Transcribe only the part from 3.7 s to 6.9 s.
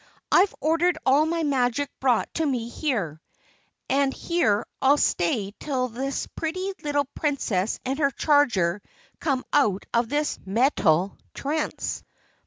and here I'll stay till this pretty